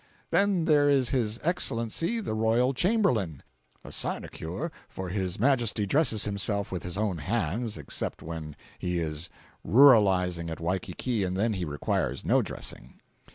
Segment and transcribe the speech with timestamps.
[0.31, 6.81] Then there is his Excellency the "royal Chamberlain"—a sinecure, for his majesty dresses himself with
[6.81, 9.29] his own hands, except when he is
[9.63, 12.99] ruralizing at Waikiki and then he requires no dressing.